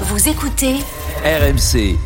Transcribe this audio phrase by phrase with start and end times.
[0.00, 0.74] Vous écoutez
[1.24, 1.96] RMC.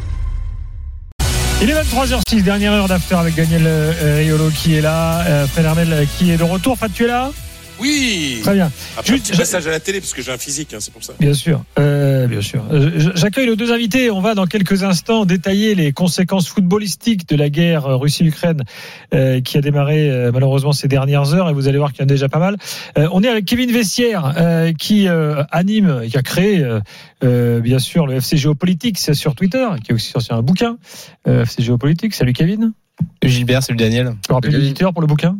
[1.62, 5.64] Il est 23h06, dernière heure d'after avec Daniel euh, Riolo qui est là, euh, Fred
[5.64, 6.76] Armel euh, qui est de retour.
[6.76, 7.30] Fred, tu es là?
[7.80, 8.70] Oui Très bien.
[8.96, 10.92] Après Juste- un petit passage à la télé, parce que j'ai un physique, hein, c'est
[10.92, 11.12] pour ça.
[11.20, 12.64] Bien sûr, euh, bien sûr.
[12.72, 14.10] Euh, J'accueille nos deux invités.
[14.10, 18.62] On va dans quelques instants détailler les conséquences footballistiques de la guerre euh, Russie-Ukraine
[19.14, 21.48] euh, qui a démarré euh, malheureusement ces dernières heures.
[21.50, 22.56] Et vous allez voir qu'il y en a déjà pas mal.
[22.98, 26.64] Euh, on est avec Kevin Vestiaire euh, qui euh, anime, qui a créé
[27.22, 30.78] bien sûr le FC Géopolitique c'est sur Twitter, qui a aussi sorti un bouquin
[31.26, 32.14] euh, FC Géopolitique.
[32.14, 32.72] Salut Kevin.
[33.22, 34.14] Gilbert, salut Daniel.
[34.26, 35.38] Tu rappelles l'éditeur pour le bouquin?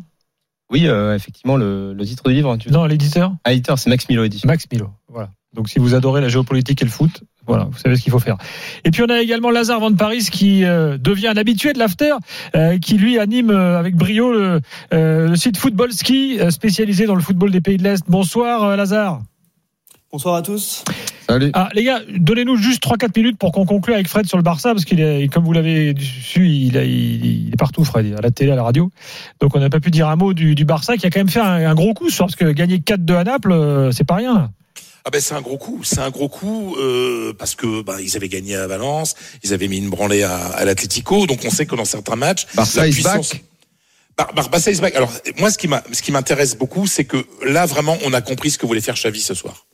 [0.70, 2.56] Oui, euh, effectivement, le, le titre du livre.
[2.58, 2.70] Tu...
[2.70, 3.32] Non, l'éditeur.
[3.44, 4.46] Ah, l'éditeur, c'est Max Milo édition.
[4.46, 4.90] Max Milo.
[5.08, 5.30] Voilà.
[5.54, 8.18] Donc si vous adorez la géopolitique et le foot, voilà, vous savez ce qu'il faut
[8.18, 8.36] faire.
[8.84, 12.12] Et puis on a également Lazare Van Paris qui euh, devient un habitué de l'after,
[12.54, 14.60] euh, qui lui anime euh, avec brio le,
[14.92, 18.04] euh, le site Football Ski, euh, spécialisé dans le football des pays de l'Est.
[18.08, 19.22] Bonsoir euh, Lazare.
[20.12, 20.84] Bonsoir à tous.
[21.28, 21.50] Salut.
[21.52, 24.72] Ah les gars, donnez-nous juste 3-4 minutes pour qu'on conclue avec Fred sur le Barça,
[24.72, 28.20] parce qu'il est, comme vous l'avez su, il, a- il- il est partout Fred, à
[28.22, 28.90] la télé, à la radio.
[29.40, 31.28] Donc on n'a pas pu dire un mot du, du Barça qui a quand même
[31.28, 34.04] fait un, un gros coup ce soir, parce que gagner 4-2 à Naples, euh, c'est
[34.04, 34.50] pas rien.
[35.04, 38.16] Ah ben c'est un gros coup, c'est un gros coup euh, parce que ben, ils
[38.16, 41.66] avaient gagné à Valence, ils avaient mis une branlée à, à l'Atlético, donc on sait
[41.66, 43.44] que dans certains matchs, Barça la is puissance- back.
[44.16, 44.96] Bar- Bar- Barça is back.
[44.96, 48.20] Alors moi, ce qui m'a, ce qui m'intéresse beaucoup, c'est que là vraiment, on a
[48.20, 49.66] compris ce que voulait faire Xavi ce soir.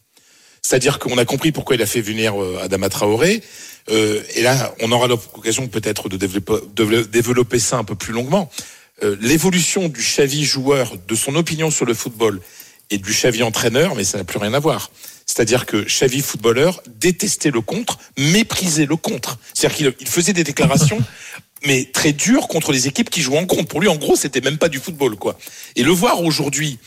[0.65, 3.43] C'est-à-dire qu'on a compris pourquoi il a fait venir euh, Adama Traoré.
[3.91, 8.15] Euh, et là, on aura l'occasion peut-être de développer, de développer ça un peu plus
[8.15, 8.51] longuement.
[9.03, 12.41] Euh, L'évolution du Xavi joueur, de son opinion sur le football
[12.89, 14.91] et du Xavi entraîneur, mais ça n'a plus rien à voir.
[15.27, 19.39] C'est-à-dire que Xavi footballeur détestait le contre, méprisait le contre.
[19.53, 20.99] C'est-à-dire qu'il il faisait des déclarations
[21.67, 23.69] mais très dures contre les équipes qui jouent en contre.
[23.69, 25.39] Pour lui, en gros, c'était même pas du football, quoi.
[25.77, 26.79] Et le voir aujourd'hui,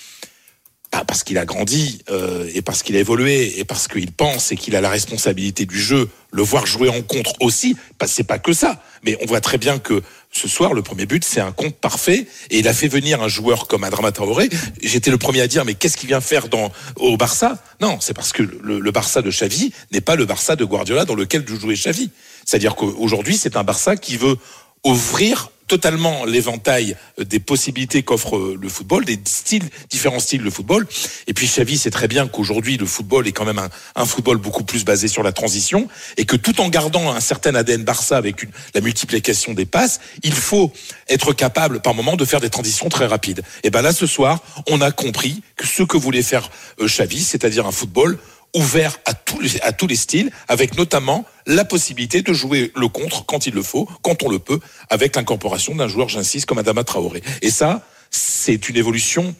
[0.91, 4.51] bah, parce qu'il a grandi euh, et parce qu'il a évolué et parce qu'il pense
[4.51, 8.23] et qu'il a la responsabilité du jeu, le voir jouer en contre aussi, bah, c'est
[8.23, 8.81] pas que ça.
[9.03, 12.27] Mais on voit très bien que ce soir, le premier but, c'est un contre parfait
[12.49, 14.49] et il a fait venir un joueur comme Adrama Traoré.
[14.81, 17.61] J'étais le premier à dire, mais qu'est-ce qu'il vient faire dans, au Barça?
[17.81, 21.05] Non, c'est parce que le, le Barça de Xavi n'est pas le Barça de Guardiola
[21.05, 22.11] dans lequel jouait Xavi.
[22.45, 24.37] C'est-à-dire qu'aujourd'hui, c'est un Barça qui veut
[24.85, 30.87] ouvrir totalement l'éventail des possibilités qu'offre le football, des styles, différents styles de football.
[31.27, 33.61] Et puis Xavi sait très bien qu'aujourd'hui le football est quand même
[33.95, 37.55] un, football beaucoup plus basé sur la transition et que tout en gardant un certain
[37.55, 40.71] ADN Barça avec une, la multiplication des passes, il faut
[41.09, 43.41] être capable par moment de faire des transitions très rapides.
[43.63, 47.21] Et ben là ce soir, on a compris que ce que voulait faire euh, Xavi,
[47.21, 48.17] c'est-à-dire un football
[48.55, 52.87] ouvert à tous, les, à tous les styles, avec notamment la possibilité de jouer le
[52.87, 54.59] contre quand il le faut, quand on le peut,
[54.89, 57.21] avec l'incorporation d'un joueur, j'insiste, comme Adama Traoré.
[57.41, 59.35] Et ça, c'est une évolution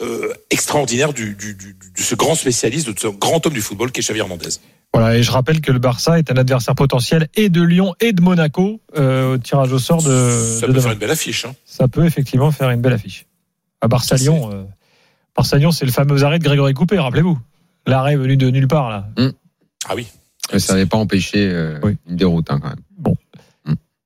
[0.00, 3.90] euh, extraordinaire du, du, du, de ce grand spécialiste, de ce grand homme du football
[3.92, 4.48] qu'est Xavi Hernandez.
[4.94, 8.12] Voilà, et je rappelle que le Barça est un adversaire potentiel et de Lyon et
[8.12, 10.82] de Monaco euh, au tirage au sort de, ça de peut demain.
[10.82, 11.46] faire une belle affiche.
[11.46, 11.54] Hein.
[11.64, 13.26] Ça peut effectivement faire une belle affiche.
[13.80, 14.64] À Barça-Lyon, euh,
[15.34, 17.38] Barça-Lyon, c'est le fameux arrêt de Grégory Coupé, rappelez-vous.
[17.86, 19.08] L'arrêt venu de nulle part, là.
[19.88, 20.06] Ah oui.
[20.52, 21.96] Mais ça n'avait pas empêché euh, Oui.
[22.08, 23.14] une déroute hein, quand même.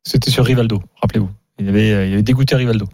[0.04, 1.30] C'était sur Rivaldo, rappelez-vous.
[1.58, 2.88] Il avait, euh, il avait dégoûté Rivaldo.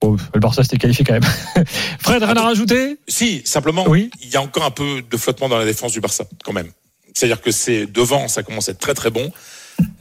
[0.00, 1.22] Bon, le Barça s'était qualifié quand même.
[2.00, 2.98] Fred, rien à rajouter?
[3.06, 4.10] Si, simplement, Oui.
[4.20, 6.68] il y a encore un peu de flottement dans la défense du Barça, quand même.
[7.14, 9.30] C'est-à-dire que c'est devant, ça commence à être très très bon.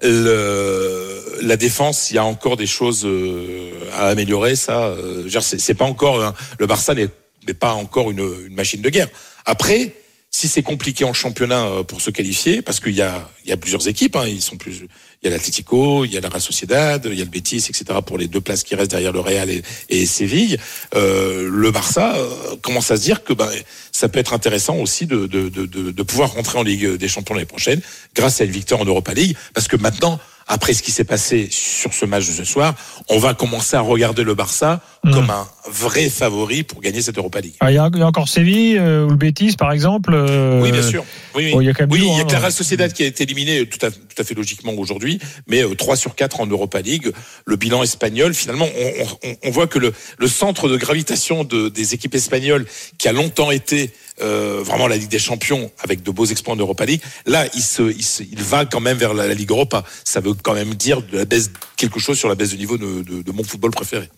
[0.02, 4.56] Le, la défense, il y a encore des choses euh, à améliorer.
[4.56, 4.94] Ça,
[5.42, 7.10] c'est pas encore un- le Barça n'est
[7.48, 9.10] n'est pas encore une, une machine de guerre.
[9.46, 9.94] Après,
[10.36, 13.54] si c'est compliqué en championnat euh, pour se qualifier, parce qu'il y a il y
[13.54, 14.86] a plusieurs équipes, hein, ils sont plus,
[15.22, 17.58] il y a l'Atlético, il y a la Real Sociedad, il y a le Betis,
[17.70, 17.86] etc.
[18.06, 20.58] pour les deux places qui restent derrière le Real et, et Séville.
[20.96, 23.50] Euh, le Barça euh, commence à se dire que ben
[23.92, 27.08] ça peut être intéressant aussi de, de, de, de, de pouvoir rentrer en Ligue des
[27.08, 27.82] Champions l'année prochaine
[28.16, 31.48] grâce à une victoire en Europa League, parce que maintenant après ce qui s'est passé
[31.52, 32.76] sur ce match de ce soir,
[33.10, 35.12] on va commencer à regarder le Barça Mm.
[35.12, 37.56] comme un vrai favori pour gagner cette Europa League.
[37.60, 40.14] Ah, Il y, a, il y a encore Séville euh, ou le Betis, par exemple.
[40.14, 41.04] euh, Oui, bien sûr.
[41.36, 41.52] Oui, oui.
[41.52, 42.40] bon, il y a quand même Oui, il y a que la hein.
[42.40, 45.76] Real Sociedad qui a été éliminée tout à, tout à fait logiquement aujourd'hui, mais euh,
[45.76, 47.12] 3 sur 4 en Europa League.
[47.46, 51.68] Le bilan espagnol, finalement, on, on- on voit que le, le centre de gravitation de,
[51.68, 52.66] des équipes espagnoles,
[52.98, 53.92] qui a longtemps été
[54.22, 57.62] euh, vraiment la Ligue des Champions avec de beaux exploits en Europa League, là, il,
[57.62, 59.84] se, il, se- il va quand même vers la, la Ligue Europa.
[60.04, 62.78] Ça veut quand même dire de la baisse, quelque chose sur la baisse de niveau
[62.78, 64.10] de, de- de mon football préféré.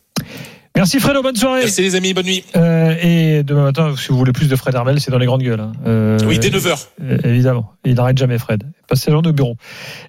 [0.76, 1.62] Merci Fredo, bonne soirée.
[1.62, 2.44] Merci les amis, bonne nuit.
[2.58, 5.42] Euh, et demain matin, si vous voulez plus de Fred Hermel, c'est dans les grandes
[5.44, 5.62] gueules.
[5.62, 5.72] hein.
[5.88, 6.88] Euh, Oui, dès 9h.
[7.02, 8.64] Euh, évidemment, il n'arrête jamais Fred.
[8.88, 9.58] Passez la journée au bureau.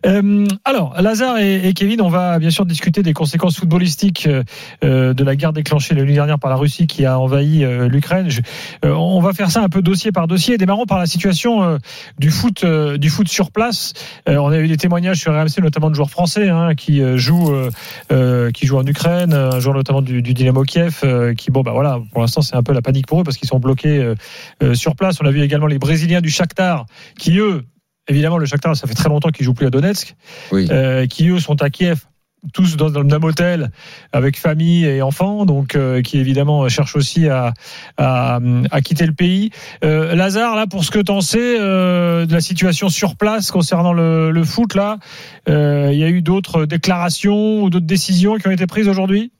[0.05, 4.43] Euh, alors, Lazare et, et Kevin, on va bien sûr discuter des conséquences footballistiques euh,
[4.85, 7.89] euh, de la guerre déclenchée la nuit dernière par la Russie qui a envahi euh,
[7.89, 8.29] l'Ukraine.
[8.85, 10.59] Euh, on va faire ça un peu dossier par dossier.
[10.59, 11.79] Démarrons par la situation euh,
[12.19, 13.93] du foot, du foot sur place.
[14.27, 17.55] On a eu des témoignages sur RMC, notamment de joueurs français hein, qui jouent,
[18.55, 21.03] qui jouent en Ukraine, un joueur notamment du, du Dynamo Kiev,
[21.37, 23.49] qui bon bah voilà, pour l'instant c'est un peu la panique pour eux parce qu'ils
[23.49, 24.15] sont bloqués
[24.75, 25.19] sur place.
[25.21, 26.87] On a vu également les Brésiliens du Shakhtar
[27.19, 27.65] qui eux
[28.09, 30.15] Évidemment, le Shakhtar, ça fait très longtemps qu'ils jouent plus à Donetsk,
[30.53, 30.69] Oui.
[30.71, 32.05] euh, qui eux sont à Kiev,
[32.53, 33.71] tous dans, dans le même hôtel,
[34.13, 37.53] avec famille et enfants, donc euh, qui évidemment cherchent aussi à,
[37.97, 38.39] à,
[38.71, 39.51] à quitter le pays.
[39.83, 43.93] Euh, Lazare, là, pour ce que t'en sais euh, de la situation sur place concernant
[43.93, 44.99] le, le foot, là,
[45.49, 49.33] euh, il y a eu d'autres déclarations ou d'autres décisions qui ont été prises aujourd'hui?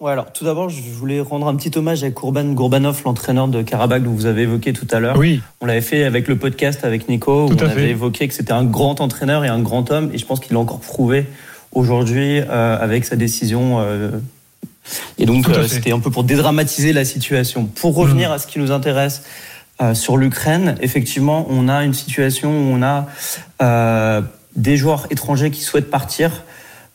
[0.00, 3.60] Ouais, alors tout d'abord, je voulais rendre un petit hommage à Kurban Gourbanov, l'entraîneur de
[3.60, 5.18] Karabakh dont vous avez évoqué tout à l'heure.
[5.18, 7.80] Oui, On l'avait fait avec le podcast avec Nico, où Tout à on fait.
[7.82, 10.54] avait évoqué que c'était un grand entraîneur et un grand homme, et je pense qu'il
[10.54, 11.26] l'a encore prouvé
[11.72, 13.80] aujourd'hui euh, avec sa décision.
[13.80, 14.10] euh,
[15.18, 17.66] et donc, euh, c'était un peu pour dédramatiser la situation.
[17.66, 19.22] Pour revenir à ce qui nous intéresse
[19.82, 23.06] euh, sur l'Ukraine, effectivement, on a une situation où on a
[23.60, 24.22] euh,
[24.56, 26.42] des joueurs étrangers qui souhaitent partir.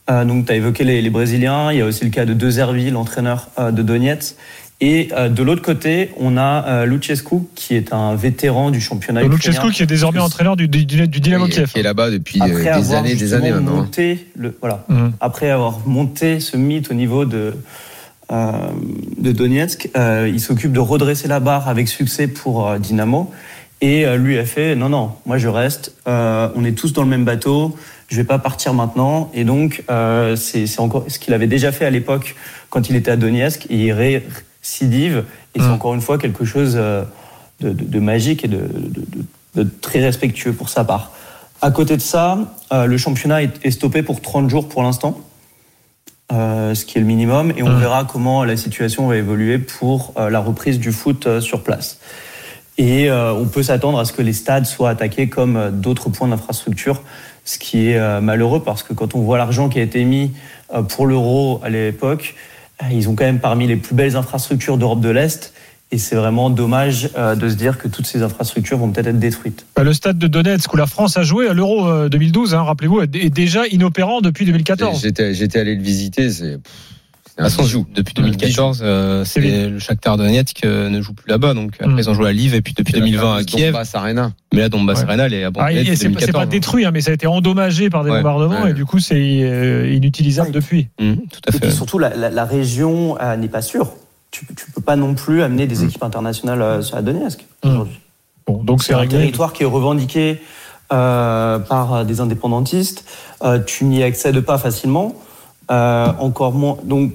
[0.10, 2.34] Euh, donc, tu as évoqué les, les Brésiliens, il y a aussi le cas de
[2.34, 4.36] De Zerbi, l'entraîneur euh, de Donetsk.
[4.81, 9.24] Et euh, de l'autre côté, on a euh, Luchescu, qui est un vétéran du championnat
[9.24, 9.72] Luchescu ukrainien.
[9.72, 11.72] qui est désormais entraîneur du, du, du Dynamo Kiev.
[11.72, 13.72] qui est là-bas depuis euh, Après des avoir années, des années maintenant.
[13.72, 13.75] hein.
[13.75, 15.13] monté le, voilà, Mhm.
[15.22, 17.54] après avoir monté ce mythe au niveau de,
[18.34, 18.52] euh,
[19.18, 23.31] de Donetsk, euh, il s'occupe de redresser la barre avec succès pour euh, Dynamo.
[23.85, 27.03] Et euh, lui a fait non, non, moi je reste, euh, on est tous dans
[27.03, 27.75] le même bateau,
[28.07, 29.29] je vais pas partir maintenant.
[29.35, 32.35] Et donc, euh, c'est encore ce qu'il avait déjà fait à l'époque
[32.71, 35.25] quand il était à Donetsk, et il récidive.
[35.53, 35.73] Et c'est Mhm.
[35.73, 37.03] encore une fois quelque chose de,
[37.61, 41.11] de- de magique et de, très respectueux pour sa part.
[41.61, 42.39] À côté de ça,
[42.73, 45.19] euh, le championnat est, est stoppé pour 30 jours pour l'instant,
[46.31, 47.79] ce qui est le minimum, et on Mhm.
[47.79, 51.99] verra comment la situation va évoluer pour la reprise du foot sur place.
[52.77, 56.10] Et euh, on peut s'attendre à ce que les stades soient attaqués comme euh, d'autres
[56.10, 57.01] points d'infrastructure,
[57.45, 60.31] ce qui est euh, malheureux parce que quand on voit l'argent qui a été mis
[60.74, 62.36] euh, pour l'euro à l'époque,
[62.83, 65.54] euh, ils ont quand même parmi les plus belles infrastructures d'Europe de l'Est.
[65.92, 69.19] Et c'est vraiment dommage euh, de se dire que toutes ces infrastructures vont peut-être être
[69.19, 69.66] détruites.
[69.75, 72.63] Bah, Le stade de Donetsk où la France a joué à l'Euro euh, 2012, hein,
[72.63, 75.01] rappelez-vous, est est déjà inopérant depuis 2014.
[75.01, 76.57] J'étais j'étais allé le visiter, c'est
[77.37, 77.85] un toute façon, bijou.
[77.93, 81.53] depuis Un 2014, euh, c'est le Shakhtar Donetsk euh, ne joue plus là-bas.
[81.53, 81.99] Donc après, Mm.
[81.99, 83.71] ils ont joué à Lviv et puis depuis C'est la 2020 à Kiev.
[83.73, 84.31] Donbass Arena.
[84.53, 85.05] Mais là, Donbass Ouais.
[85.09, 86.31] Arena, elle est Ah, abandonnée depuis c'est c'est 2014.
[86.43, 88.71] pas détruit, hein, mais ça a été endommagé par des Ouais, bombardements ouais.
[88.71, 90.53] et du coup c'est euh, inutilisable Ouais.
[90.53, 90.87] depuis.
[90.99, 91.71] Mm, tout à Et puis fait.
[91.71, 93.91] surtout, la, la- la région euh, n'est pas sûre.
[94.31, 95.85] Tu, tu peux pas non plus amener des Mm.
[95.89, 97.99] équipes internationales euh, sur la Donetsk aujourd'hui.
[98.47, 100.39] Bon, donc c'est un territoire qui est revendiqué
[100.93, 103.05] euh, par des indépendantistes.
[103.43, 105.15] Euh, tu n'y accèdes pas facilement.
[105.71, 106.77] Euh, encore moins.
[106.83, 107.13] Donc,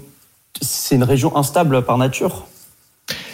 [0.61, 2.47] c'est une région instable par nature.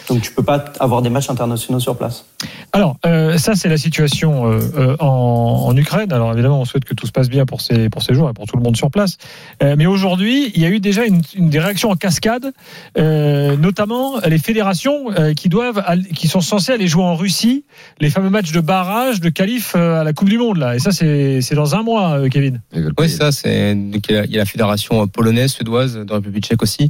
[0.09, 2.25] Donc, tu peux pas avoir des matchs internationaux sur place.
[2.73, 6.11] Alors, euh, ça, c'est la situation euh, euh, en, Ukraine.
[6.11, 8.33] Alors, évidemment, on souhaite que tout se passe bien pour ces, pour ces joueurs et
[8.33, 9.17] pour tout le monde sur place.
[9.61, 12.51] Mais aujourd'hui, il y a eu déjà une, des réactions en cascade,
[12.95, 15.83] notamment les fédérations qui doivent,
[16.15, 17.65] qui sont censées aller jouer en Russie
[17.99, 20.75] les fameux matchs de barrage de qualif à la Coupe du Monde là.
[20.75, 22.61] Et ça, c'est dans un mois, Kevin.
[22.99, 23.31] Oui, ça.
[23.31, 26.89] C'est il y a- la fédération polonaise, suédoise, de la République tchèque aussi,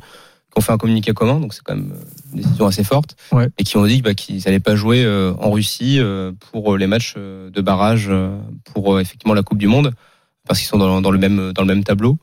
[0.57, 1.39] ont fait un communiqué commun.
[1.39, 3.15] Donc c'est quand même euh, une décision assez forte.
[3.31, 3.47] Ouais.
[3.57, 6.87] Et qui ont dit bah, qu'ils n'allaient pas jouer euh, en Russie euh, pour les
[6.87, 8.11] matchs de barrage
[8.73, 9.93] pour effectivement la Coupe du Monde,
[10.47, 12.17] parce qu'ils sont dans, dans le même dans le même tableau.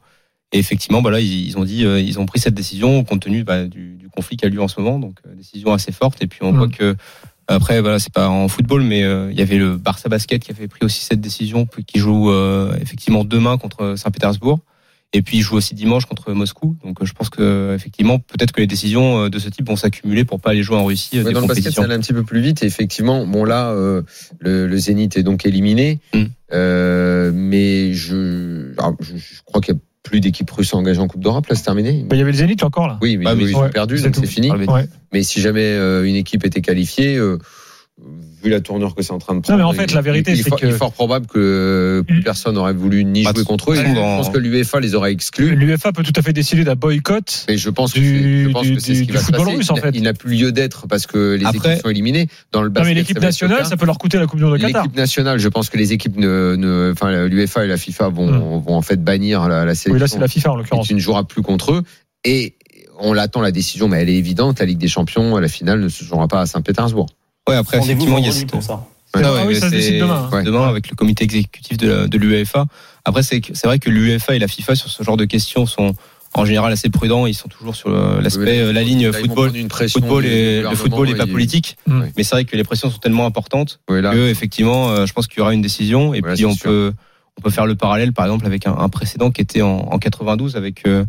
[0.53, 3.43] Et effectivement, bah là, ils, ils ont dit, ils ont pris cette décision compte tenu
[3.43, 4.99] bah, du, du conflit qui a lieu en ce moment.
[5.01, 6.23] Donc décision assez forte.
[6.23, 6.57] Et puis on Mm.
[6.57, 6.97] voit que
[7.47, 10.51] après, voilà, c'est pas en football, mais euh, il y avait le Barça Basket qui
[10.51, 14.61] avait pris aussi cette décision, qui joue euh, effectivement demain contre Saint-Pétersbourg.
[15.17, 16.77] Et puis il joue aussi dimanche contre Moscou.
[16.85, 19.77] Donc euh, je pense que effectivement, peut-être que les décisions euh, de ce type vont
[19.77, 21.95] s'accumuler pour pas aller jouer en Russie euh, Ouais, des dans le basket, ça allait
[21.95, 22.63] un petit peu plus vite.
[22.65, 24.03] Et effectivement, bon là, euh,
[24.41, 26.01] le, le Zénith est donc éliminé.
[26.13, 26.25] Mm.
[26.53, 31.07] Euh, mais je, alors, je, je crois qu'il y a plus d'équipes russes engagées en
[31.09, 31.47] Coupe d'Europe.
[31.47, 32.05] Là, c'est terminé.
[32.09, 32.99] Bah, Il y avait le Zénith encore là.
[33.01, 34.51] Oui, mais, Ah, mais ils ouais, ont perdu, c'est donc c'est fini.
[34.53, 34.87] Ah, mais- Ouais.
[35.13, 37.39] Mais si jamais euh, une équipe était qualifiée, euh,
[38.45, 39.59] vu la tournure que c'est en train de Non, prendre.
[39.59, 42.05] mais en fait, la vérité, il est c'est fort- que- Il est fort probable que
[42.07, 42.23] plus Mm.
[42.25, 43.77] personne n'aurait voulu ni jouer contre eux.
[43.77, 45.55] Et je pense que l'UEFA les aurait exclus.
[45.57, 47.47] L'UEFA peut tout à fait décider d'un boycott.
[47.49, 49.45] Mais je pense que Du- c'est- que ce qui va se passer.
[49.57, 49.97] russe, en Il n'a- fait.
[49.97, 52.29] Il n'a plus lieu d'être parce que les Après- équipes sont éliminées.
[52.53, 54.45] Dans le Non, basket, mais ça l'équipe nationale, ça peut leur coûter la Coupe du
[54.45, 54.83] Monde de Qatar.
[54.83, 58.59] L'équipe nationale, je pense que les équipes ne, ne enfin l'UEFA et la FIFA vont,
[58.59, 59.93] vont en fait bannir la, la sélection.
[59.95, 60.87] Oui, là, c'est la FIFA en et l'occurrence.
[60.87, 61.83] tu ne joueras plus contre eux.
[62.25, 62.55] Et
[63.01, 64.61] on l'attend la décision, mais elle est évidente.
[64.61, 67.07] La Ligue des Champions, la finale ne se jouera pas à Saint-Pétersbourg.
[67.49, 68.85] Ouais, après, effectivement, il y a pour ça.
[69.15, 70.29] Ouais, Ah ouais, oui, mais ça se c'est- décide demain.
[70.33, 70.43] hein.
[70.43, 72.65] Demain, avec le comité exécutif de, l'UEFA.
[73.05, 75.95] Après, c'est vrai que l'UEFA et la FIFA, sur ce genre de questions, sont
[76.37, 77.27] en général assez prudents.
[77.27, 79.55] Ils sont toujours sur le- l'aspect, euh, la ligne Là, football.
[79.55, 81.77] une Football et, le football n'est pas politique.
[81.87, 82.03] Mm.
[82.17, 85.29] Mais c'est vrai que les pressions sont tellement importantes là, que, effectivement, euh, je pense
[85.29, 86.13] qu'il y aura une décision.
[86.13, 86.65] Et puis, on sûr.
[86.65, 86.93] peut,
[87.39, 89.99] on peut faire le parallèle, par exemple, avec un, un précédent qui était en, en
[90.01, 91.05] 92 avec euh, euh,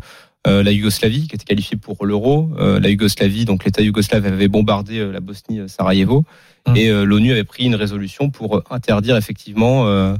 [0.62, 2.50] la Yougoslavie, qui était qualifiée pour l'Euro.
[2.58, 6.24] Euh, la Yougoslavie, donc l'État yougoslave avait bombardé euh, la Bosnie, euh, Sarajevo,
[6.66, 6.76] Mm.
[6.76, 10.14] et euh, l'ONU avait pris une résolution pour interdire effectivement, euh,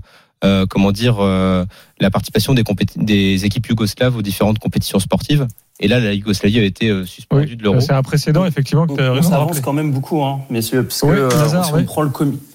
[0.45, 1.65] euh, comment dire, euh,
[1.99, 5.47] la participation des, équipes yougoslaves aux différentes compétitions sportives.
[5.81, 7.81] Et là, la Yougoslavie avait été euh, suspendue Oui, de l'Euro.
[7.81, 11.01] c'est un précédent, effectivement, que tu as de avance quand même beaucoup, hein, messieurs, parce
[11.01, 11.31] que Oui, euh,
[11.65, 11.81] si, oui.
[11.83, 12.11] on prend le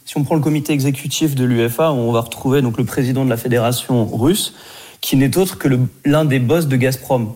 [0.06, 3.30] si on prend le comité exécutif de l'UEFA, on va retrouver donc le président de
[3.30, 4.54] la fédération russe,
[5.02, 5.68] qui n'est autre que
[6.06, 7.34] l'un des boss de Gazprom.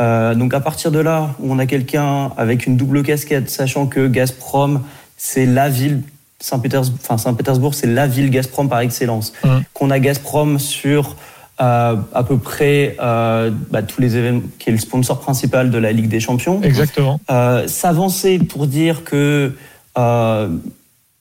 [0.00, 4.06] Euh, donc à partir de là, on a quelqu'un avec une double casquette, sachant que
[4.06, 4.82] Gazprom,
[5.16, 6.02] c'est la ville
[6.38, 9.34] Saint-Pétersbourg, enfin Saint-Pétersbourg, c'est la ville Gazprom par excellence.
[9.44, 9.62] Mhm.
[9.74, 11.16] Qu'on a Gazprom sur
[11.60, 15.76] euh, à peu près euh, bah, tous les événements, qui est le sponsor principal de
[15.76, 16.62] la Ligue des Champions.
[16.62, 17.20] Exactement.
[17.66, 19.52] S'avancer pour dire que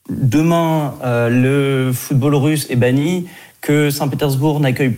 [0.09, 3.27] demain le football russe est banni,
[3.59, 4.97] que Saint-Pétersbourg n'accueille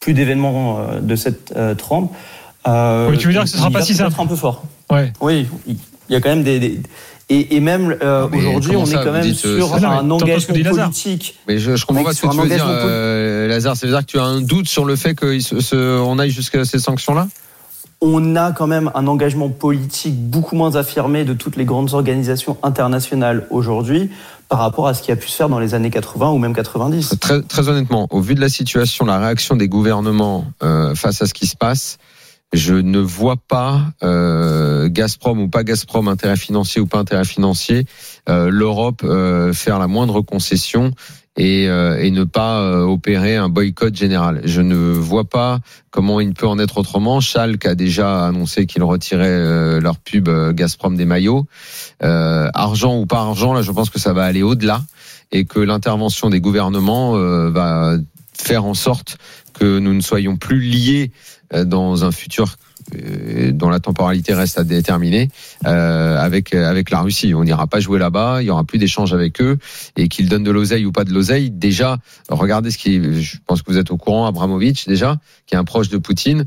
[0.00, 2.12] plus d'événements de cette trempe.
[2.66, 4.14] Euh, Oui, tu veux dire que ce sera il pas si simple.
[4.18, 4.64] un peu fort.
[4.90, 5.12] Ouais.
[5.20, 5.76] Oui, il
[6.08, 6.58] y a quand même des.
[6.60, 6.80] des-
[7.32, 10.10] et, et même euh, Mais aujourd'hui, on ça, est quand même dites, euh, sur un
[10.10, 11.38] engagement politique.
[11.46, 13.76] Mais je, je comprends pas ce que sur tu un veux dire, engagement euh, Lazare.
[13.76, 16.80] Ça veut dire que tu as un doute sur le fait qu'on aille jusqu'à ces
[16.80, 17.28] sanctions-là?
[18.00, 22.56] On a quand même un engagement politique beaucoup moins affirmé de toutes les grandes organisations
[22.64, 24.10] internationales aujourd'hui
[24.48, 26.54] par rapport à ce qui a pu se faire dans les années 80 ou même
[26.54, 27.14] 90.
[27.20, 31.26] Très, très honnêtement, au vu de la situation, la réaction des gouvernements euh, face à
[31.26, 31.98] ce qui se passe,
[32.52, 37.86] je ne vois pas euh, Gazprom ou pas Gazprom, intérêt financier ou pas intérêt financier,
[38.28, 40.92] euh, l'Europe euh, faire la moindre concession
[41.36, 44.40] et, euh, et ne pas euh, opérer un boycott général.
[44.44, 47.20] Je ne vois pas comment il peut en être autrement.
[47.20, 51.46] Schalke a déjà annoncé qu'il retirait euh, leur pub Gazprom des maillots.
[52.00, 54.82] Argent ou pas argent, là, je pense que ça va aller au-delà
[55.32, 57.12] et que l'intervention des gouvernements
[57.50, 57.96] va
[58.32, 59.18] faire en sorte
[59.54, 61.12] que nous ne soyons plus liés
[61.52, 62.56] dans un futur
[62.94, 65.28] euh, dont la temporalité reste à déterminer
[65.66, 67.34] euh, avec avec la Russie.
[67.34, 69.58] On n'ira pas jouer là-bas, il y aura plus d'échanges avec eux
[69.96, 71.50] et qu'ils donnent de l'oseille ou pas de l'oseille.
[71.50, 75.58] Déjà, regardez ce qui, je pense que vous êtes au courant, Abramovich déjà, qui est
[75.58, 76.46] un proche de Poutine.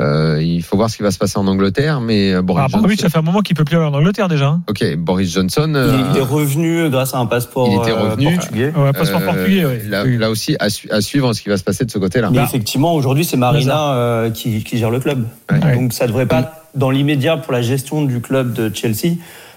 [0.00, 2.68] Euh, il faut voir ce qui va se passer en Angleterre, mais euh, Boris Ah,
[2.80, 4.48] Johnson, ça fait un moment qu'il peut plus aller en Angleterre déjà.
[4.48, 4.62] hein.
[4.68, 7.92] ok, Boris Johnson, Il, euh, est- il est revenu grâce à un passeport il était
[7.96, 8.34] euh, revenu.
[8.34, 8.72] portugais.
[8.76, 9.82] Ouais, passeport euh, portugais, ouais.
[9.88, 10.18] là, Oui.
[10.18, 12.30] là aussi à, su- à suivre ce qui va se passer de ce côté-là.
[12.30, 15.28] Mais Bah, effectivement, aujourd'hui, c'est Marina euh, qui, qui gère le club.
[15.52, 15.76] Ouais.
[15.76, 19.14] Donc ça devrait pas, dans l'immédiat, pour la gestion du club de Chelsea,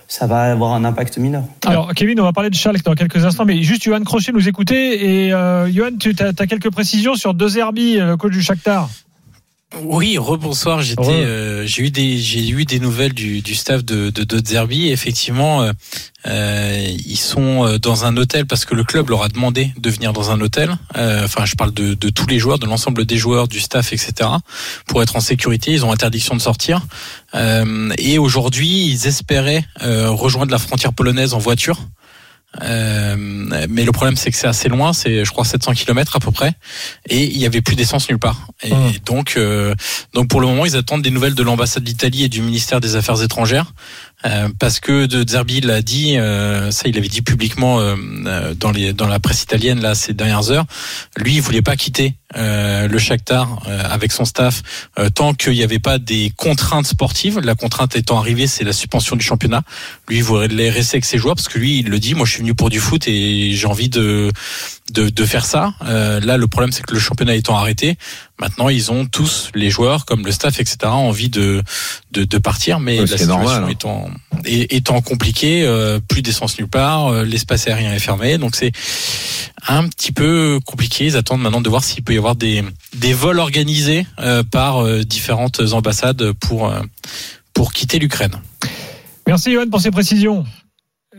[0.08, 1.44] ça va avoir un impact mineur.
[1.66, 4.48] Alors, Kevin, on va parler de Schalke dans quelques instants, mais juste Johan Crochet nous
[4.48, 5.26] écouter.
[5.26, 8.88] Et euh, Johan, tu as, quelques précisions sur De Zerbi, le coach du Shakhtar?
[9.84, 10.82] Oui, rebonsoir.
[10.82, 11.10] J'étais, Re.
[11.12, 14.90] euh, j'ai eu des, j'ai eu des nouvelles du, du staff de de, de Zerbi.
[14.92, 15.72] Effectivement, euh,
[16.26, 19.90] euh, ils sont euh, dans un hôtel parce que le club leur a demandé de
[19.90, 20.78] venir dans un hôtel.
[20.96, 23.92] Euh, Enfin, je parle de, de tous les joueurs, de l'ensemble des joueurs, du staff,
[23.92, 24.30] etc.
[24.88, 26.82] Pour être en sécurité, ils ont interdiction de sortir.
[27.36, 31.78] Euh, et aujourd'hui, ils espéraient euh, rejoindre la frontière polonaise en voiture.
[32.62, 33.16] Euh,
[33.70, 36.32] mais le problème c'est que c'est assez loin, c'est je crois 700 km à peu
[36.32, 36.54] près,
[37.08, 38.48] et il y avait plus d'essence nulle part.
[38.64, 38.92] Et Hum.
[39.06, 39.76] donc, euh,
[40.14, 42.96] donc pour le moment, ils attendent des nouvelles de l'ambassade d'Italie et du ministère des
[42.96, 43.74] Affaires étrangères,
[44.26, 47.96] euh, parce que de Zerbi l'a dit, euh, ça il avait dit publiquement euh,
[48.26, 50.66] euh, dans les dans la presse italienne là ces dernières heures.
[51.18, 55.80] Lui, il voulait pas quitter euh, le Shakhtar avec son staff tant qu'il n'y avait
[55.80, 57.40] pas des contraintes sportives.
[57.40, 59.62] La contrainte étant arrivée, c'est la suspension du championnat.
[60.08, 62.16] Lui, il voulait rester avec ses joueurs parce que lui, il le dit.
[62.16, 64.32] Moi, je suis venu pour du foot et j'ai envie de
[64.92, 65.74] de, de faire ça.
[65.82, 67.98] Là, le problème, c'est que le championnat étant arrêté,
[68.40, 71.64] maintenant, ils ont tous les joueurs, comme le staff, etc., envie de
[72.12, 72.80] de, de partir.
[72.80, 73.70] Mais Ouais, la situation normal, hein.
[73.70, 74.10] étant
[74.46, 78.72] étant compliquée, euh, plus d'essence nulle part, euh, l'espace aérien est fermé, donc c'est
[79.68, 81.06] un petit peu compliqué.
[81.06, 82.64] Ils attendent maintenant de voir s'il peut y avoir des
[82.96, 86.80] des vols organisés euh, par euh, différentes ambassades pour euh,
[87.54, 88.36] pour quitter l'Ukraine.
[89.26, 90.46] Merci Johan pour ces précisions.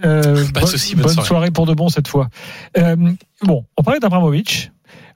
[0.04, 1.26] Euh, Pas de bonne- souci, bonne bonne soirée.
[1.28, 2.28] soirée pour de bon cette fois.
[2.78, 2.94] Euh,
[3.42, 4.70] bon, on parlait d'Abramovic.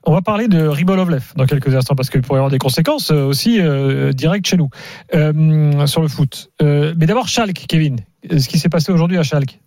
[0.05, 3.11] On va parler de Ribolovlev dans quelques instants parce qu'il pourrait y avoir des conséquences
[3.11, 4.69] euh, aussi euh, directes chez nous
[5.15, 6.51] euh, sur le foot.
[6.61, 7.97] Euh, mais d'abord Schalke, Kevin.
[8.29, 9.59] Ce qui s'est passé aujourd'hui à Schalke?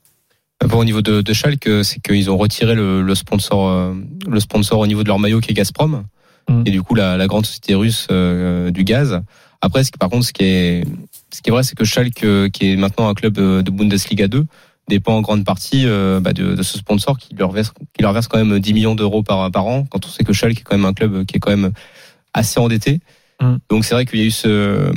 [0.66, 3.94] Bon, au niveau de, de Schalke, c'est qu'ils ont retiré le, le sponsor,
[4.26, 6.04] le sponsor au niveau de leur maillot qui est Gazprom,
[6.48, 6.62] Mm.
[6.64, 9.20] et du coup la, la grande société russe du gaz.
[9.62, 10.84] Après, ce qui, par contre, ce qui est,
[11.32, 14.46] ce qui est vrai, c'est que Schalke, qui est maintenant un club de Bundesliga 2,
[14.88, 18.12] dépend en grande partie euh, bah, de, de ce sponsor qui leur verse, qui leur
[18.12, 19.84] verse quand même 10 millions d'euros par, par an.
[19.84, 21.72] Quand on sait que Schalke est quand même un club qui est quand même
[22.34, 23.00] assez endetté.
[23.40, 23.56] Mm.
[23.68, 24.92] Donc c'est vrai qu'il y a eu ce,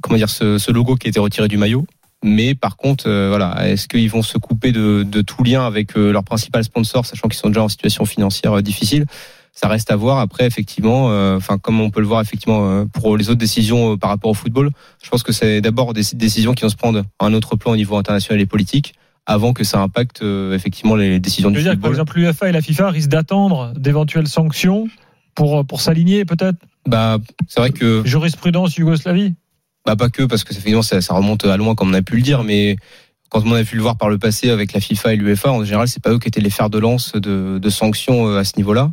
[0.00, 1.86] comment dire, ce, ce logo qui a été retiré du maillot.
[2.22, 5.96] Mais par contre, euh, voilà, est-ce qu'ils vont se couper de, de tout lien avec
[5.96, 9.04] euh, leur principal sponsor, sachant qu'ils sont déjà en situation financière difficile?
[9.52, 10.18] Ça reste à voir.
[10.18, 14.32] Après, effectivement, enfin comme on peut le voir effectivement pour les autres décisions par rapport
[14.32, 17.32] au football, je pense que c'est d'abord des décisions qui vont se prendre à un
[17.34, 18.94] autre plan au niveau international et politique,
[19.26, 22.48] avant que ça impacte euh, effectivement les décisions du veux dire que, par exemple l'UEFA
[22.48, 24.88] et la FIFA risquent d'attendre d'éventuelles sanctions
[25.34, 26.58] pour pour s'aligner peut-être?
[26.86, 29.34] Bah, c'est vrai que Jurisprudence Yougoslavie?
[29.86, 32.16] Bah pas que parce que effectivement ça, ça remonte à loin comme on a pu
[32.16, 32.76] le dire, mais
[33.30, 35.64] quand on a pu le voir par le passé avec la FIFA et l'UEFA, en
[35.64, 38.44] général c'est pas eux qui étaient les fers de lance de, de sanctions euh, à
[38.44, 38.92] ce niveau-là.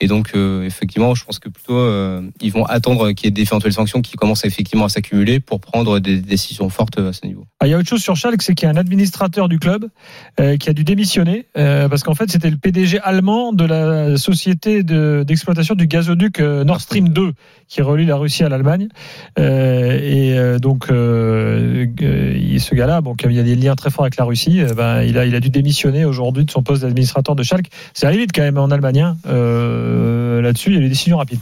[0.00, 3.30] Et donc euh, effectivement, je pense que plutôt euh, ils vont attendre qu'il y ait
[3.30, 7.46] d'éventuelles sanctions qui commencent effectivement à s'accumuler pour prendre des décisions fortes à ce niveau.
[7.60, 9.60] Ah, il y a autre chose sur Schalke, c'est qu'il y a un administrateur du
[9.60, 9.86] club
[10.40, 14.16] euh, qui a dû démissionner euh, parce qu'en fait c'était le PDG allemand de la
[14.16, 17.32] société de- d'exploitation du gazoduc euh, Nord Stream 2
[17.68, 18.88] qui relie la Russie à l'Allemagne.
[19.38, 23.90] Euh, et euh, donc euh, euh, ce gars-là, bon, il y a des liens très
[23.90, 26.64] forts avec la Russie, euh, ben, il, a, il a dû démissionner aujourd'hui de son
[26.64, 27.68] poste d'administrateur de Schalke.
[27.94, 29.00] C'est vite quand même en Allemagne.
[29.00, 29.16] hein.
[29.92, 31.40] Euh, Là-dessus, il y a des décisions rapides.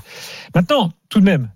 [0.54, 1.48] Maintenant, tout de même,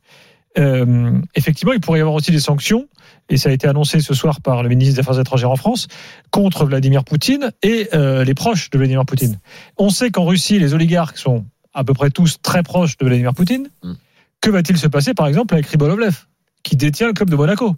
[0.59, 2.89] euh, effectivement, il pourrait y avoir aussi des sanctions
[3.29, 5.89] et ça a été annoncé ce soir par le ministre des Affaires étrangères en France,
[6.31, 9.39] contre Vladimir Poutine et euh, les proches de Vladimir Poutine.
[9.79, 13.35] On sait qu'en Russie, les oligarques sont à peu près tous très proches de Vladimir
[13.35, 13.69] Poutine.
[13.83, 13.93] Mm.
[14.41, 16.27] Que va-t-il se passer, par exemple, avec Ribolovlev,
[16.63, 17.69] qui détient le club de Monaco?
[17.69, 17.77] On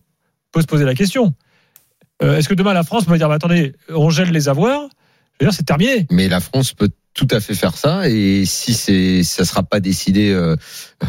[0.53, 1.33] peut se poser la question.
[2.23, 4.89] Euh, Est-ce que demain la France va dire, bah, attendez, on gèle les avoirs?
[5.51, 6.07] C'est terminé.
[6.11, 9.81] Mais la France peut tout à fait faire ça et si c'est ça sera pas
[9.81, 10.55] décidé euh,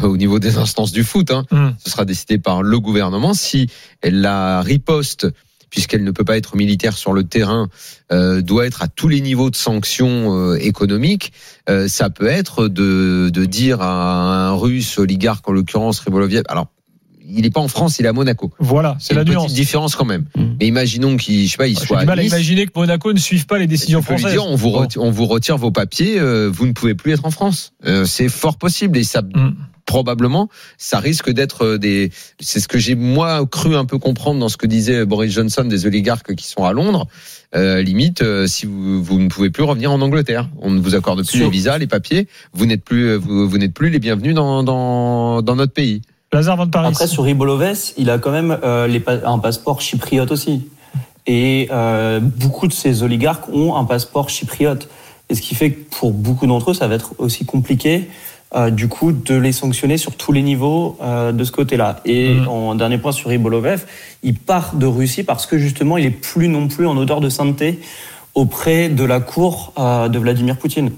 [0.02, 1.70] au niveau des instances du foot, hein, Mm.
[1.78, 3.34] ce sera décidé par le gouvernement.
[3.34, 3.68] Si
[4.02, 5.26] la riposte,
[5.70, 7.68] puisqu'elle ne peut pas être militaire sur le terrain,
[8.10, 11.32] euh, doit être à tous les niveaux de sanctions euh, économiques,
[11.68, 16.68] euh, ça peut être de, de dire à un Russe oligarque, en l'occurrence Riboloviev, alors
[17.28, 18.50] il n'est pas en France, il est à Monaco.
[18.58, 20.24] Voilà, c'est Il y a la une petite différence quand même.
[20.36, 20.42] Mm.
[20.60, 22.32] Mais imaginons qu'il, je sais pas, il J'ai soit du mal à Nice.
[22.32, 24.40] imaginer que Monaco ne suive pas les décisions Tu peux lui françaises.
[24.40, 24.78] dire, on vous, Bon.
[24.80, 27.72] retire, on vous retire vos papiers, euh, vous ne pouvez plus être en France.
[27.86, 29.54] Euh, c'est fort possible et ça Mm.
[29.86, 32.10] probablement ça risque d'être euh, des.
[32.40, 35.64] C'est ce que j'ai moi cru un peu comprendre dans ce que disait Boris Johnson
[35.64, 37.06] des oligarques qui sont à Londres.
[37.56, 40.94] Euh, limite, euh, si vous, vous ne pouvez plus revenir en Angleterre, on ne vous
[40.94, 43.88] accorde plus Sur- les visas, les papiers, vous n'êtes plus euh, vous, vous n'êtes plus
[43.88, 46.02] les bienvenus dans dans, dans notre pays.
[46.32, 46.88] Lazare Van Paris.
[46.88, 50.68] Après, sur Riboloves, il a quand même euh, les pa- un passeport chypriote aussi.
[51.26, 54.88] Et euh, beaucoup de ces oligarques ont un passeport chypriote.
[55.30, 58.08] Et ce qui fait que pour beaucoup d'entre eux, ça va être aussi compliqué,
[58.54, 60.98] euh, du coup, de les sanctionner sur tous les niveaux
[61.32, 62.00] de ce côté-là.
[62.06, 62.48] Et Mhm.
[62.48, 63.84] en dernier point sur Ribolovev,
[64.22, 67.28] il part de Russie parce que justement, il est plus non plus en odeur de
[67.28, 67.78] sainteté
[68.34, 70.92] auprès de la cour de Vladimir Poutine.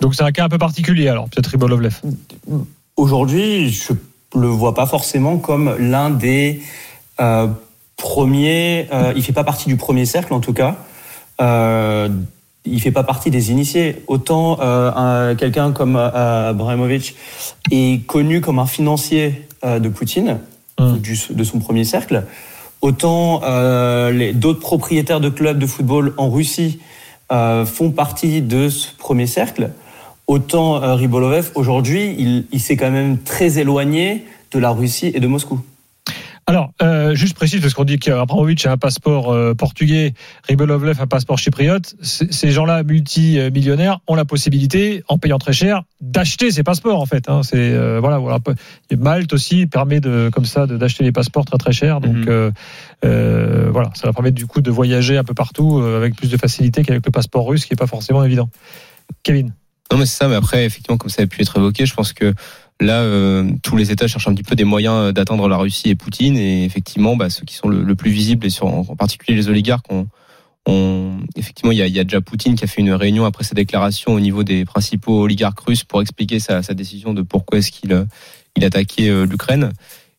[0.00, 2.00] Donc c'est un cas un peu particulier alors, peut-être Ribolovlev.
[2.96, 3.92] Aujourd'hui, je
[4.34, 6.60] le vois pas forcément comme l'un des
[7.20, 7.46] euh,
[7.96, 8.88] premiers.
[8.92, 10.76] Euh, il fait pas partie du premier cercle, en tout cas.
[11.40, 12.08] Euh,
[12.64, 14.02] il fait pas partie des initiés.
[14.06, 17.14] Autant euh, un- quelqu'un comme euh, Abramovich
[17.70, 20.40] est connu comme un financier de Poutine,
[20.78, 22.24] du- de son premier cercle.
[22.82, 23.40] Autant
[24.34, 26.80] d'autres propriétaires de clubs de football en Russie
[27.30, 29.70] font partie de ce premier cercle.
[30.26, 35.20] Autant euh, Ribolovev, aujourd'hui, il, il s'est quand même très éloigné de la Russie et
[35.20, 35.60] de Moscou.
[36.46, 40.12] Alors, euh, juste précise, parce qu'on dit qu'Abramovic a un passeport euh, portugais,
[40.46, 41.94] Ribolovlev un passeport chypriote.
[42.02, 47.30] Ces gens-là, multimillionnaires, ont la possibilité, en payant très cher, d'acheter ces passeports, en fait.
[47.30, 47.42] Hein.
[47.42, 48.38] C'est euh, voilà, voilà.
[48.90, 52.00] Et Malte aussi permet de, comme ça, de- d'acheter les passeports très très chers.
[52.02, 52.24] Donc Mhm.
[52.28, 52.50] euh,
[53.06, 56.28] euh, voilà, ça va permettre du coup de voyager un peu partout euh, avec plus
[56.30, 58.50] de facilité qu'avec le passeport russe, qui est pas forcément évident.
[59.22, 59.54] Kevin.
[59.92, 62.12] Non mais c'est ça, mais après effectivement comme ça a pu être évoqué, je pense
[62.12, 62.32] que
[62.80, 65.90] là euh, tous les États cherchent un petit peu des moyens euh, d'atteindre la Russie
[65.90, 66.36] et Poutine.
[66.36, 70.08] Et effectivement bah, ceux qui sont le, plus visibles et en particulier les oligarques ont,
[70.66, 74.14] ont- effectivement il y, a, déjà Poutine qui a fait une réunion après sa déclaration
[74.14, 77.92] au niveau des principaux oligarques russes pour expliquer sa, sa décision de pourquoi est-ce qu'il
[77.92, 78.04] euh,
[78.56, 79.70] il attaquait euh, l'Ukraine.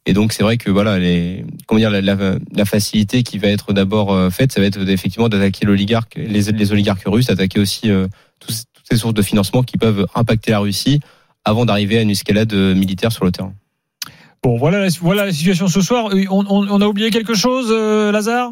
[0.06, 2.16] Et donc c'est vrai que voilà, les, comment dire, la, la,
[2.56, 6.72] la facilité qui va être d'abord faite, ça va être effectivement d'attaquer l'oligarque, les, les
[6.72, 8.08] oligarques russes, d'attaquer aussi euh,
[8.40, 11.00] tous- toutes ces sources de financement qui peuvent impacter la Russie
[11.44, 13.54] avant d'arriver à une escalade euh, militaire sur le terrain.
[14.44, 16.10] Bon, voilà, la- voilà la situation ce soir.
[16.14, 18.52] Euh, On, on- on a oublié quelque chose, euh, Lazare?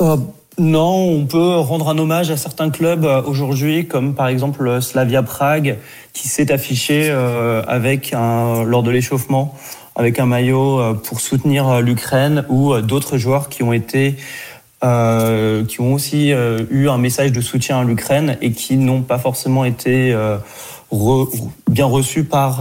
[0.00, 0.16] Euh,
[0.58, 5.78] non, on peut rendre un hommage à certains clubs aujourd'hui, comme par exemple Slavia Prague,
[6.12, 9.54] qui s'est affiché euh, avec un, lors de l'échauffement
[9.96, 14.16] avec un maillot pour soutenir l'Ukraine, ou d'autres joueurs qui ont été
[14.84, 19.00] euh, qui ont aussi euh, eu un message de soutien à l'Ukraine et qui n'ont
[19.02, 20.36] pas forcément été euh,
[20.92, 21.28] re-
[21.70, 22.60] bien reçus par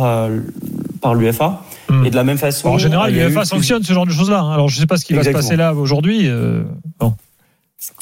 [1.02, 1.62] par l'UFA.
[1.90, 2.06] Hmm.
[2.06, 3.92] Et de la même façon, En général, il y a eu l'UEFA plus- sanctionne ce
[3.92, 4.40] genre de choses-là.
[4.40, 4.54] hein.
[4.54, 6.30] Alors, je sais pas ce qui va se passer là aujourd'hui.
[7.00, 7.14] bon.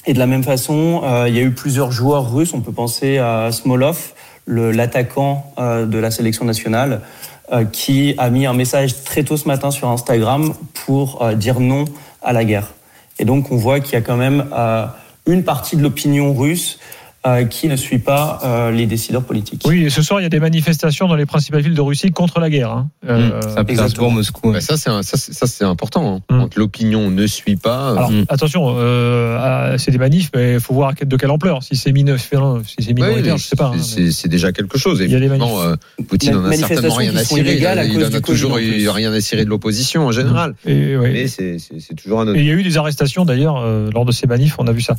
[0.05, 2.53] Et de la même façon, il y a eu plusieurs joueurs russes.
[2.53, 4.13] On peut penser à Smolov,
[4.45, 7.01] l'attaquant de la sélection nationale,
[7.71, 10.53] qui a mis un message très tôt ce matin sur Instagram
[10.85, 11.85] pour dire non
[12.21, 12.67] à la guerre.
[13.21, 14.87] Et donc, on voit qu'il y a quand même euh,
[15.27, 16.79] une partie de l'opinion russe
[17.25, 19.61] euh, qui ne suit pas euh, les décideurs politiques.
[19.65, 22.09] Oui, et ce soir, il y a des manifestations dans les principales villes de Russie
[22.11, 22.71] contre la guerre.
[22.71, 22.89] hein.
[23.07, 23.49] Euh, Mmh.
[23.55, 24.51] Saint-Pétersbourg, Moscou.
[24.51, 26.15] Bah, ça, c'est un- ça, c'est- ça, c'est important.
[26.29, 26.35] hein.
[26.35, 26.39] Mm.
[26.41, 27.91] Quand l'opinion ne suit pas.
[27.91, 28.25] Alors, Mm.
[28.29, 31.61] attention, euh, ah, c'est des manifs, mais il faut voir de quelle ampleur.
[31.61, 32.27] Si c'est mineur, si
[32.79, 33.71] c'est minoritaire, mais je sais pas.
[33.75, 34.99] hein, c'est- déjà quelque chose.
[35.01, 35.75] Il y a des Évidemment, euh,
[36.07, 37.55] Poutine Ma- en a certainement rien à cirer.
[37.57, 37.59] Il
[37.93, 38.89] cause en a du toujours Covid, en plus.
[38.89, 40.55] rien à cirer de l'opposition en général.
[40.65, 41.11] Et, ouais.
[41.11, 41.57] Mais c'est
[42.01, 42.39] toujours un Et autre.
[42.39, 44.81] il y a eu des arrestations d'ailleurs euh, lors de ces manifs, on a vu
[44.81, 44.95] ça.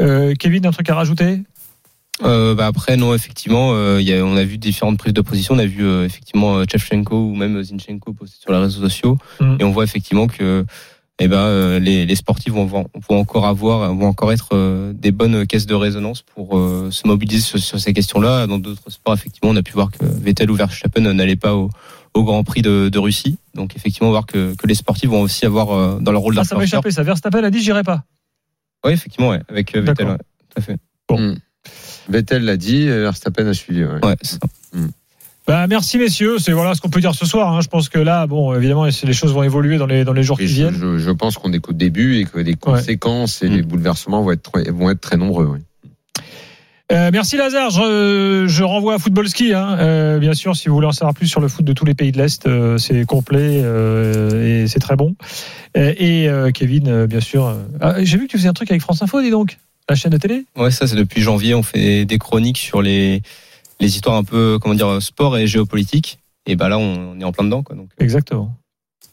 [0.00, 1.40] Euh, Kevin, un truc à rajouter?
[2.22, 5.54] Euh, bah après non effectivement euh, y a, on a vu différentes prises de position
[5.54, 9.18] on a vu euh, effectivement euh, Shevchenko ou même Zinchenko poster sur les réseaux sociaux
[9.38, 9.56] Mm.
[9.60, 10.64] et on voit effectivement que
[11.18, 14.94] eh ben euh, les, les sportifs vont, vont vont encore avoir vont encore être euh,
[14.94, 18.88] des bonnes caisses de résonance pour euh, se mobiliser sur, sur ces questions-là dans d'autres
[18.88, 21.68] sports effectivement on a pu voir que Vettel ou Verstappen n'allaient pas au,
[22.14, 25.10] au Grand Prix de, de Russie donc effectivement on va voir que, que les sportifs
[25.10, 27.02] vont aussi avoir euh, dans leur rôle Ah, ça m'a échappé, ça.
[27.02, 28.04] Verstappen a dit j'irai pas.
[28.86, 30.76] oui effectivement ouais, avec euh, Vettel ouais, tout à fait
[31.08, 31.18] Bon.
[31.20, 31.36] Mm.
[32.08, 33.84] Vettel l'a dit, Verstappen a suivi.
[33.84, 34.04] ouais.
[34.04, 34.46] ouais, c'est ça.
[35.46, 37.52] Bah, merci messieurs, c'est voilà ce qu'on peut dire ce soir.
[37.52, 37.60] hein.
[37.60, 40.40] Je pense que là, bon, évidemment, les choses vont évoluer dans les dans les jours
[40.40, 40.74] Et qui je, viennent.
[40.74, 44.32] je- je pense qu'on est qu'au début et que les conséquences et les bouleversements vont
[44.32, 45.46] être, très- vont être très nombreux.
[45.46, 45.60] oui.
[46.92, 47.70] Euh, merci Lazare.
[47.70, 49.52] Je, je renvoie à Football Ski.
[49.54, 49.76] Hein.
[49.80, 51.94] Euh, bien sûr, si vous voulez en savoir plus sur le foot de tous les
[51.94, 55.16] pays de l'Est, euh, c'est complet euh, et c'est très bon.
[55.76, 57.46] Euh, et euh, Kevin, euh, bien sûr.
[57.46, 59.94] euh, ah, J'ai vu que tu faisais un truc avec France Info, dis donc, la
[59.94, 60.44] chaîne de télé.
[60.56, 63.22] Ouais, ça c'est depuis janvier, on fait des chroniques sur les
[63.80, 66.18] les histoires un peu comment dire sport et géopolitique.
[66.46, 67.74] Et bah là, on, on est en plein dedans, quoi.
[67.76, 68.56] Donc Exactement.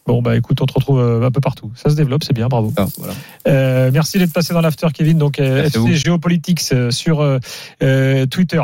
[0.06, 1.72] Bon bah écoute, on te retrouve euh, un peu partout.
[1.76, 2.74] Ça se développe, c'est bien, bravo.
[2.76, 3.14] ah, voilà.
[3.48, 5.16] Euh, merci d'être passé dans l'after, Kevin.
[5.16, 5.94] Donc euh, Merci FC.
[5.96, 7.38] Géopolitics euh, sur euh,
[7.82, 8.60] euh, Twitter.